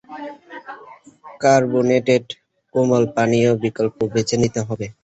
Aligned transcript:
Carbonated 1.41 2.25
কোমল 2.75 3.03
পানীয়ের 3.15 3.55
বিকল্প 3.63 3.97
বেছে 4.13 4.35
নিতে 4.41 4.59
হবে। 4.67 4.85